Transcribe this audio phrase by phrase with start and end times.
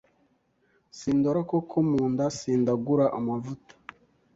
[0.97, 3.73] Sindora inkoko mu nda Sindagura amavuta